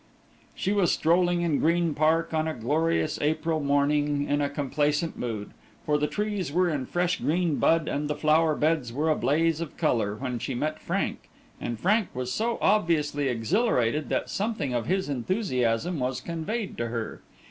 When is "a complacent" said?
4.41-5.15